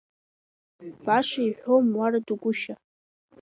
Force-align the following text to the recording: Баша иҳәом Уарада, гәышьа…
Баша 1.05 1.41
иҳәом 1.47 1.85
Уарада, 1.97 2.35
гәышьа… 2.41 2.75